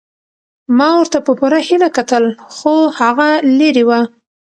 ما 0.77 0.89
ورته 0.99 1.17
په 1.25 1.31
پوره 1.39 1.59
هیله 1.67 1.89
کتل 1.97 2.23
خو 2.55 2.73
هغه 2.99 3.29
لیرې 3.59 3.83
وه. 3.89 3.99